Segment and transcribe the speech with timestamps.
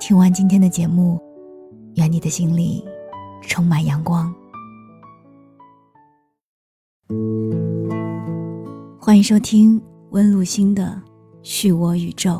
[0.00, 1.20] 听完今天的节目，
[1.96, 2.82] 愿你的心里
[3.42, 4.34] 充满阳光。
[8.98, 9.78] 欢迎收听
[10.12, 10.84] 温露心的
[11.42, 12.30] 《续我宇宙》。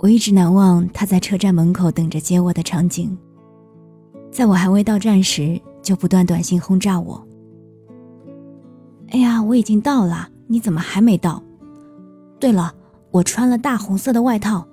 [0.00, 3.16] 我一直难忘他在车站门口等着接我的场景，
[4.32, 7.24] 在我还未到站时，就不断短信轰炸我。
[9.10, 11.40] 哎呀，我已经到了，你怎么还没到？
[12.40, 12.74] 对了。
[13.14, 14.66] 我穿了大红色的外套，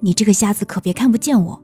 [0.00, 1.58] 你这个瞎子可别看不见我。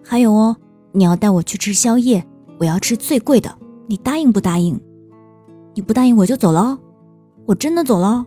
[0.00, 0.56] 还有哦，
[0.92, 2.24] 你要带我去吃宵夜，
[2.60, 3.52] 我要吃最贵的，
[3.88, 4.80] 你答应不答应？
[5.74, 6.78] 你不答应我就走了，
[7.44, 8.24] 我真的走了。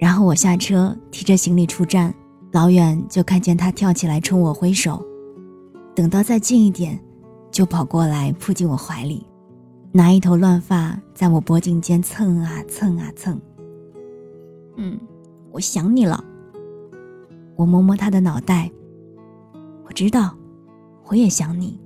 [0.00, 2.12] 然后我下车，提着行李出站，
[2.50, 5.00] 老远就看见他跳起来冲我挥手，
[5.94, 6.98] 等到再近一点，
[7.52, 9.24] 就跑过来扑进我怀里，
[9.92, 13.40] 拿一头乱发在我脖颈间蹭啊蹭啊蹭。
[14.76, 14.98] 嗯。
[15.52, 16.22] 我想你了。
[17.54, 18.70] 我摸摸他的脑袋，
[19.84, 20.34] 我知道，
[21.06, 21.78] 我也想你。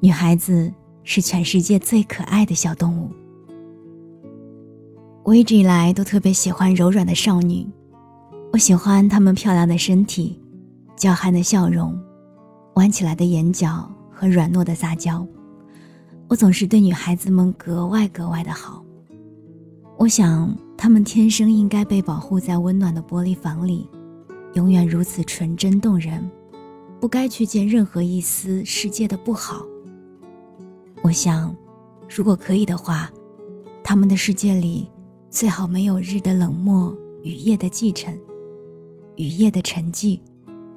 [0.00, 0.70] 女孩子
[1.02, 3.10] 是全世界最可爱的小动物。
[5.22, 7.66] 我一直以来都特别喜欢柔软的少女，
[8.52, 10.38] 我喜欢她们漂亮的身体、
[10.96, 11.98] 娇憨的笑容、
[12.74, 15.26] 弯起来的眼角和软糯的撒娇。
[16.28, 18.84] 我总是对女孩子们格外格外的好。
[20.04, 20.54] 我想。
[20.76, 23.88] 他们天生应该被保护在温暖的玻璃房里，
[24.52, 26.30] 永远如此纯真动人，
[27.00, 29.64] 不该去见任何一丝世界的不好。
[31.00, 31.56] 我想，
[32.06, 33.10] 如果可以的话，
[33.82, 34.90] 他们的世界里
[35.30, 38.14] 最好没有日的冷漠与夜的继承，
[39.16, 40.20] 雨夜的沉寂，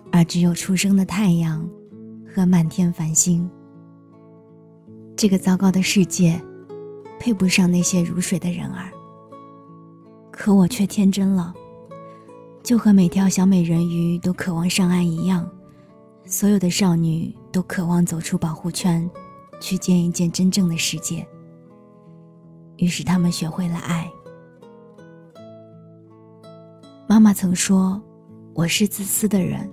[0.09, 1.69] 而只有初升的太阳
[2.34, 3.50] 和满天繁星。
[5.18, 6.41] 这个糟糕的世界，
[7.19, 8.90] 配不上那些如水的人儿。
[10.38, 11.52] 可我却天真了，
[12.62, 15.50] 就和每条小美人鱼都渴望上岸一样，
[16.25, 19.09] 所有的少女都渴望走出保护圈，
[19.59, 21.28] 去见一见真正的世界。
[22.78, 24.09] 于是，她们学会了爱。
[27.08, 28.00] 妈妈曾说
[28.54, 29.68] ：“我是自私的人，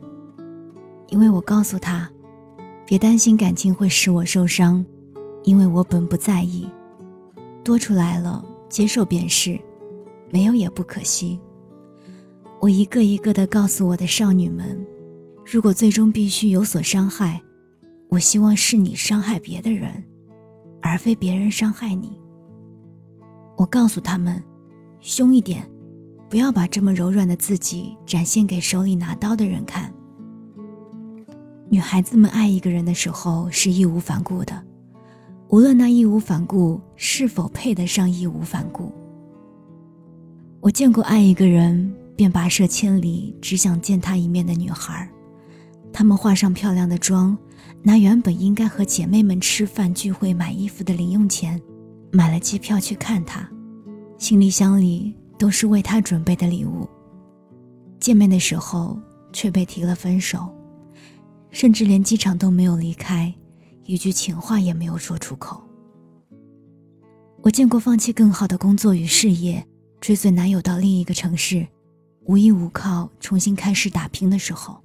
[1.09, 2.11] 因为我告诉她，
[2.87, 4.85] 别担心感情会使我受伤，
[5.43, 6.67] 因为我本不在意，
[7.63, 9.61] 多出来了，接受便是。”
[10.35, 11.39] 没有也不可惜。
[12.61, 14.85] 我一个一个的告诉我的少女们，
[15.47, 17.41] 如果最终必须有所伤害，
[18.09, 20.03] 我希望是你伤害别的人，
[20.83, 22.21] 而非别人伤害你。
[23.57, 24.43] 我告诉他们，
[24.99, 25.65] 凶一点，
[26.29, 29.95] 不要把这么柔软的自己展现给手里拿刀的人看。
[31.71, 34.61] 女孩子们爱一个人的时候是义无反顾的，
[35.51, 38.93] 无论那义无反顾是否配得上义无反顾。
[40.65, 45.07] 我见过爱一个人便跋涉千里，只想见他一面的女孩，
[45.93, 47.37] 她们化上漂亮的妆，
[47.83, 51.61] 拿原本应该和姐妹们吃饭聚会买衣服的零用钱，
[52.11, 53.47] 买了机票去看他，
[54.17, 56.89] 行李箱里都是为他准备的礼物。
[58.01, 58.99] 见面的时候
[59.35, 60.49] 却被提了分手，
[61.51, 63.31] 甚至连机场都没有离开，
[63.85, 65.63] 一句情话也没有说出口。
[67.43, 69.63] 我见过放弃更好的工作与事业。
[70.05, 71.67] 追随男友到另一个城市，
[72.27, 74.79] 无依无靠，重新开始打拼的时候，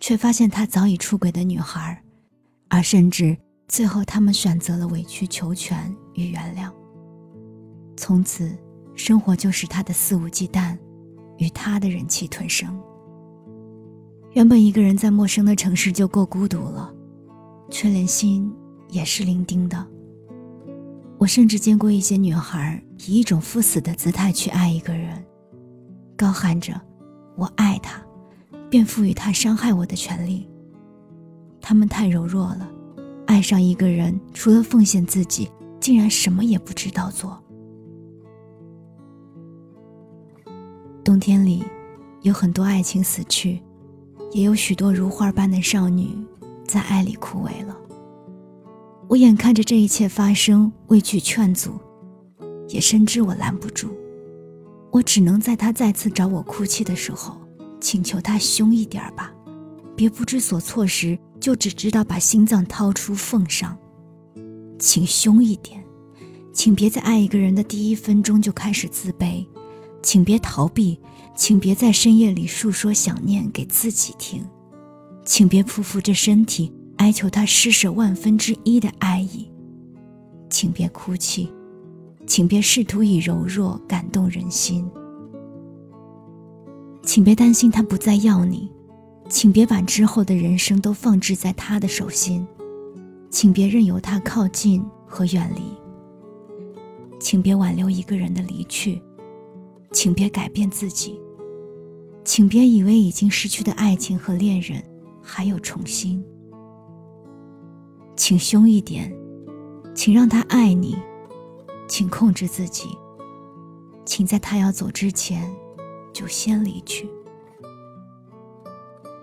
[0.00, 2.04] 却发现他早已出轨的女孩，
[2.68, 3.34] 而甚至
[3.68, 6.70] 最后他们选择了委曲求全与原谅。
[7.96, 8.54] 从此，
[8.94, 10.76] 生活就是他的肆无忌惮，
[11.38, 12.78] 与他的忍气吞声。
[14.32, 16.92] 原本一个人在陌生的城市就够孤独了，
[17.70, 18.54] 却连心
[18.90, 19.86] 也是伶仃的。
[21.18, 25.24] 我甚至见过一些女孩以一种赴死的姿态去爱一个人，
[26.16, 26.80] 高喊着
[27.36, 28.00] “我爱他”，
[28.70, 30.48] 便赋予他伤害我的权利。
[31.60, 32.70] 她们太柔弱了，
[33.26, 35.50] 爱上一个人除了奉献自己，
[35.80, 37.36] 竟然什么也不知道做。
[41.02, 41.64] 冬天里，
[42.22, 43.60] 有很多爱情死去，
[44.30, 46.16] 也有许多如花般的少女，
[46.64, 47.76] 在爱里枯萎了。
[49.08, 51.80] 我眼看着这一切发生，畏惧劝阻，
[52.68, 53.88] 也深知我拦不住。
[54.92, 57.40] 我只能在他再次找我哭泣的时候，
[57.80, 59.32] 请求他凶一点吧，
[59.96, 63.74] 别不知所措时就只知道把心脏掏出缝上。
[64.78, 65.82] 请凶一点，
[66.52, 69.46] 请别在爱一个人的第一分钟就开始自卑，
[70.02, 71.00] 请别逃避，
[71.34, 74.46] 请别在深夜里诉说想念给自己听，
[75.24, 79.50] 请别匍匐着身体哀求他施舍万分之一的爱意，
[80.50, 81.52] 请别哭泣，
[82.26, 84.88] 请别试图以柔弱感动人心。
[87.02, 88.70] 请别担心他不再要你，
[89.28, 92.46] 请别把之后的人生都放置在他的手心，
[93.30, 95.62] 请别任由他靠近和远离，
[97.18, 99.00] 请别挽留一个人的离去，
[99.92, 101.18] 请别改变自己，
[102.24, 104.82] 请别以为已经失去的爱情和恋人
[105.22, 106.22] 还有重新，
[108.18, 109.10] 请凶一点，
[109.94, 110.94] 请让他爱你，
[111.88, 112.88] 请控制自己，
[114.04, 115.50] 请在他要走之前。
[116.10, 117.08] 就先离去。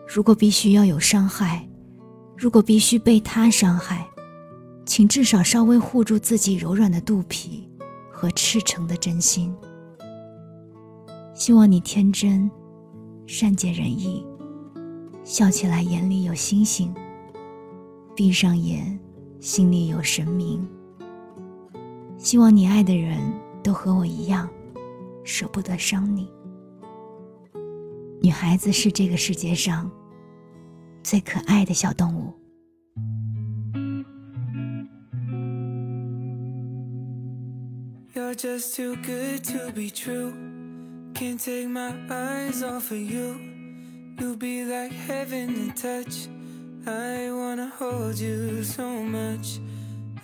[0.07, 1.67] 如果必须要有伤害，
[2.37, 4.07] 如果必须被他伤害，
[4.85, 7.69] 请至少稍微护住自己柔软的肚皮
[8.09, 9.53] 和赤诚的真心。
[11.33, 12.49] 希望你天真、
[13.27, 14.25] 善解人意，
[15.25, 16.95] 笑起来眼里有星星，
[18.15, 18.97] 闭上眼
[19.41, 20.65] 心里有神明。
[22.17, 23.19] 希望你爱的人
[23.61, 24.49] 都和我一样，
[25.23, 26.31] 舍不得伤你。
[28.21, 29.91] 女孩子是这个世界上
[31.03, 32.33] 最可爱的小动物。
[44.17, 46.29] You'll be like heaven to touch.
[46.87, 49.59] I wanna hold you so much.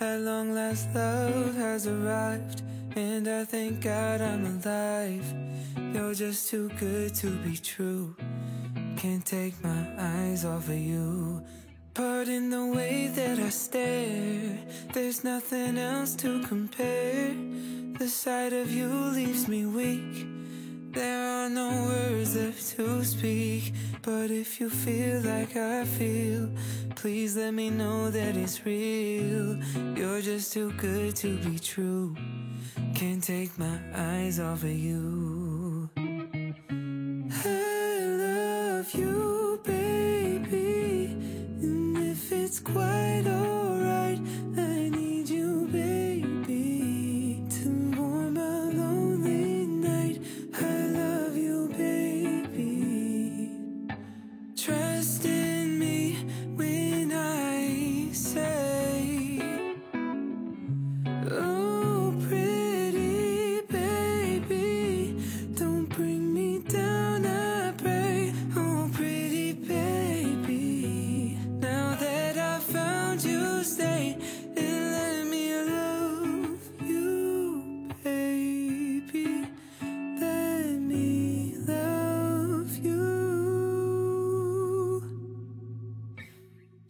[0.00, 2.62] At long last, love has arrived,
[2.94, 5.24] and I thank God I'm alive.
[5.92, 8.14] You're just too good to be true.
[8.96, 11.42] Can't take my eyes off of you.
[11.94, 14.58] Pardon the way that I stare.
[14.94, 17.34] There's nothing else to compare.
[17.98, 20.41] The sight of you leaves me weak.
[20.92, 23.72] There are no words left to speak.
[24.02, 26.50] But if you feel like I feel,
[26.96, 29.56] please let me know that it's real.
[29.96, 32.14] You're just too good to be true.
[32.94, 35.88] Can't take my eyes off of you.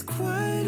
[0.00, 0.59] It's quiet.